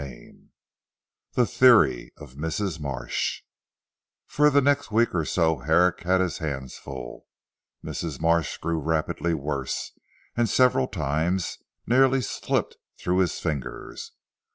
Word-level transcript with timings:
CHAPTER 0.01 0.15
V 0.31 0.51
THE 1.33 1.45
THEORY 1.45 2.11
OF 2.17 2.33
MRS. 2.33 2.79
MARSH 2.79 3.43
For 4.25 4.49
the 4.49 4.59
next 4.59 4.89
week 4.89 5.13
or 5.13 5.25
so, 5.25 5.57
Herrick 5.57 5.99
had 6.01 6.19
his 6.21 6.39
hands 6.39 6.75
full. 6.79 7.27
Mrs. 7.85 8.19
Marsh 8.19 8.57
grew 8.57 8.79
rapidly 8.79 9.35
worse, 9.35 9.91
and 10.35 10.49
several 10.49 10.87
times 10.87 11.59
nearly 11.85 12.21
slipped 12.21 12.77
through 12.99 13.19
his 13.19 13.39
fingers. 13.39 14.13